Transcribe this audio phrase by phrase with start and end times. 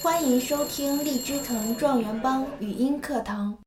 [0.00, 3.58] 欢迎收听荔枝藤状元帮语音课堂。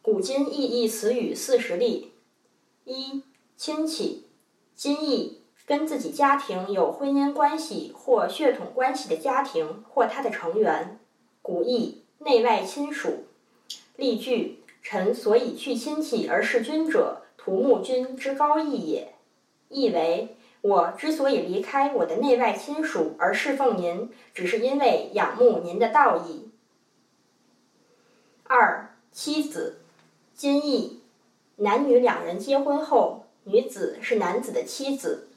[0.00, 2.12] 古今意义词语四十例：
[2.84, 3.24] 一、
[3.56, 4.28] 亲戚，
[4.76, 11.00] 今义跟自己家庭有婚姻关系或血统关系的家庭或他的成员。
[11.42, 13.24] 古义，内外亲属。
[13.96, 19.14] 例句：臣所以去亲戚而事君者，图慕君之高义也。
[19.68, 20.36] 意为。
[20.62, 26.50] 我之所以离开我的内外亲属而侍奉您，只是因为仰慕您的道义。
[28.44, 29.78] 二妻子，
[30.34, 31.00] 今义，
[31.56, 35.28] 男女两人结婚后，女子是男子的妻子。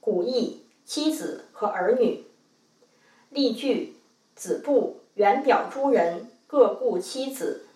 [0.00, 2.24] 古义，妻子和儿女。
[3.30, 3.94] 例句：
[4.34, 7.66] 子布、元表诸人各顾妻子，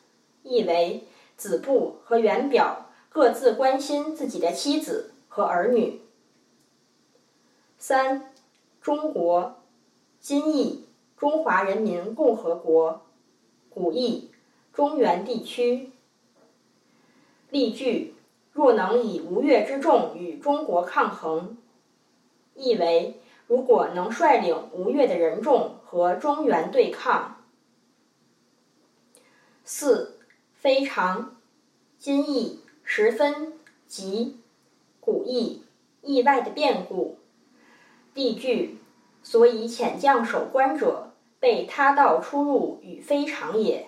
[0.43, 1.05] 意为
[1.37, 6.02] 子布和元表各自关心自己的妻子和儿女。
[7.85, 8.33] 三，
[8.81, 9.61] 中国，
[10.21, 10.87] 今译
[11.17, 13.03] 中华人民共和国，
[13.69, 14.31] 古译
[14.73, 15.91] 中原地区。
[17.51, 18.15] 例句：
[18.53, 21.59] 若能以吴越之众与中国抗衡，
[22.55, 27.43] 意为如果能率领吴越的人众和中原对抗。
[29.65, 30.21] 四，
[30.55, 31.35] 非常，
[31.99, 33.59] 今译十分，
[33.89, 34.39] 极，
[35.01, 35.65] 古意
[36.03, 37.19] 意外的变故。
[38.15, 38.79] 例句：
[39.23, 43.87] 所以遣将守关者，被他道出入与非常也。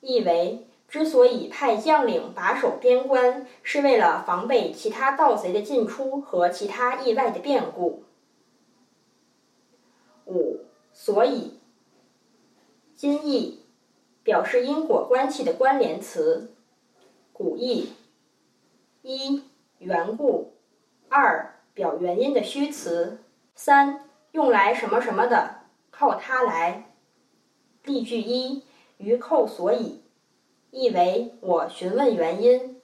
[0.00, 8.02] 意为之所以派将领把守边关，是为了防备其他盗贼的进出和其他意外的变故。
[10.26, 10.60] 五，
[10.92, 11.60] 所以，
[12.96, 13.60] 今义，
[14.22, 16.54] 表示因果关系的关联词。
[17.32, 17.92] 古义：
[19.02, 19.44] 一、
[19.78, 20.52] 缘故；
[21.08, 21.61] 二。
[21.74, 23.22] 表原因的虚词，
[23.54, 26.92] 三用来什么什么的，靠它来。
[27.84, 28.62] 例句一：
[28.98, 30.02] 余寇所以，
[30.70, 32.80] 意为我询问原因。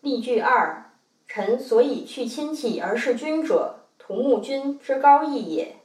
[0.00, 0.90] 例句二：
[1.26, 5.76] 臣所以去亲戚而事君者，图慕君之高义也，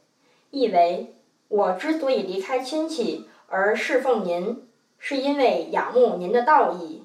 [0.49, 1.15] 意为
[1.49, 7.03] 我之所以离开亲戚而侍奉您，是因为仰慕您的道义。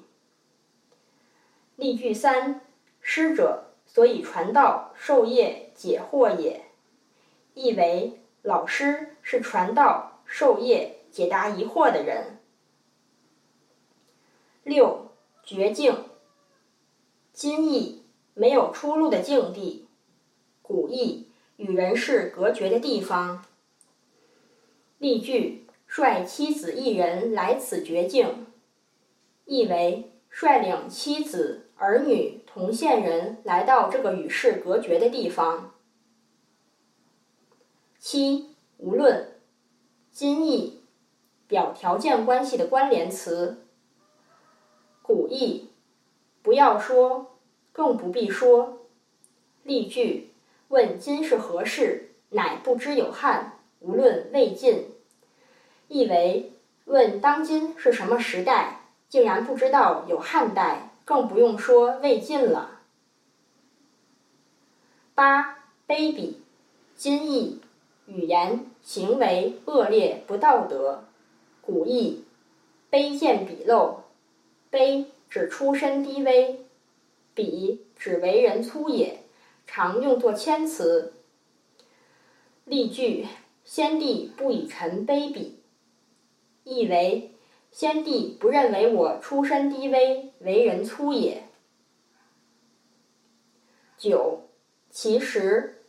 [1.75, 2.61] 例句三：
[3.01, 3.65] 师者。
[3.97, 6.65] 所以传道授业解惑也，
[7.55, 12.37] 意为老师是传道授业解答疑惑的人。
[14.61, 15.13] 六
[15.43, 16.05] 绝境，
[17.33, 18.03] 今义
[18.35, 19.87] 没有出路的境地，
[20.61, 23.43] 古义与人世隔绝的地方。
[24.99, 28.45] 例句：率妻子一人来此绝境，
[29.45, 31.63] 意为率领妻子。
[31.79, 35.75] 儿女同县人来到这个与世隔绝的地方。
[37.99, 39.35] 七，无论，
[40.11, 40.81] 今义，
[41.47, 43.63] 表条件关系的关联词。
[45.03, 45.69] 古义，
[46.41, 47.37] 不要说，
[47.71, 48.79] 更不必说。
[49.61, 50.31] 例句：
[50.69, 54.95] 问今是何事，乃不知有汉，无论魏晋。
[55.89, 56.53] 意为
[56.85, 60.96] 问当今是什么时代，竟然不知道有汉代。
[61.07, 62.81] 更不用说魏晋了。
[65.15, 65.57] 八
[65.87, 66.33] 卑鄙，
[66.97, 67.61] 今义
[68.07, 71.05] 语言行为恶劣不道德，
[71.61, 72.25] 古义
[72.91, 73.99] 卑贱鄙陋，
[74.69, 76.65] 卑指出身低微，
[77.33, 79.23] 鄙指为人粗野，
[79.65, 81.13] 常用作谦词。
[82.65, 83.25] 例句：
[83.63, 85.51] 先帝不以臣卑鄙，
[86.65, 87.31] 意为。
[87.77, 91.43] 先帝不认为我出身低微，为人粗野。
[93.99, 94.49] 九，
[94.89, 95.83] 其实，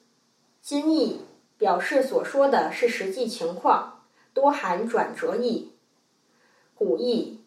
[0.60, 1.22] 今义
[1.56, 4.04] 表示所说的是实际情况，
[4.34, 5.72] 多含转折意。
[6.74, 7.40] 古义：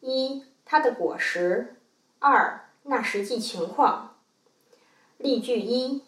[0.00, 1.68] 一，它的果实；
[2.18, 4.18] 二，那实际情况。
[5.16, 6.02] 例句一：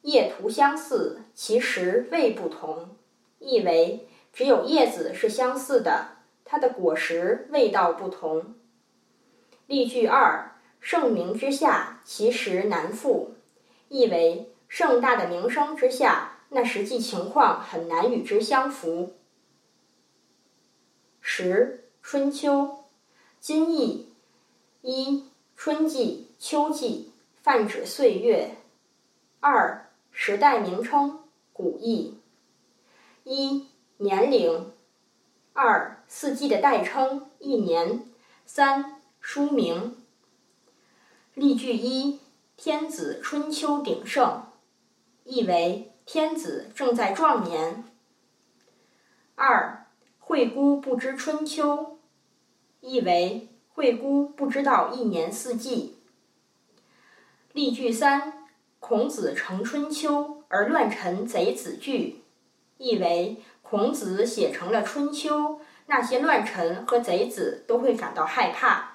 [0.00, 2.96] 叶图相似，其实味不同。
[3.38, 6.16] 意为只有叶子是相似的。
[6.50, 8.56] 它的果实味道不同。
[9.68, 10.50] 例句二：
[10.80, 13.34] 盛名之下，其实难副，
[13.88, 19.14] 意为盛大的名声之下，那实际情况很难与之相符。
[21.20, 22.86] 十春秋，
[23.38, 24.12] 今义
[24.82, 28.56] 一春季、秋季，泛指岁月。
[29.38, 31.20] 二时代名称，
[31.52, 32.18] 古义
[33.22, 33.68] 一
[33.98, 34.72] 年龄。
[35.52, 38.06] 二四季的代称，一年。
[38.46, 39.96] 三书名。
[41.34, 42.18] 例句一：
[42.56, 44.46] 天子春秋鼎盛，
[45.22, 47.84] 意为天子正在壮年。
[49.36, 49.86] 二，
[50.18, 51.98] 惠姑不知春秋，
[52.80, 55.98] 意为惠姑不知道一年四季。
[57.52, 58.48] 例句三，
[58.80, 62.24] 孔子成春秋而乱臣贼子惧，
[62.80, 68.89] 意为孔子写成了春秋，那些乱臣和贼子都会感到害怕。